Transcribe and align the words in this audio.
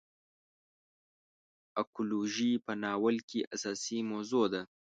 اکولوژي 1.81 2.51
په 2.65 2.73
ناول 2.83 3.17
کې 3.29 3.39
اساسي 3.55 3.99
موضوع 4.11 4.45
ده. 4.53 4.61